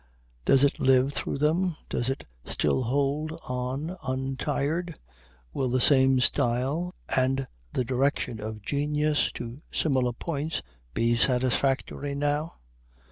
[0.45, 1.77] Does it live through them?
[1.87, 4.97] Does it still hold on untired?
[5.53, 10.63] Will the same style, and the direction of genius to similar points,
[10.95, 12.55] be satisfactory now?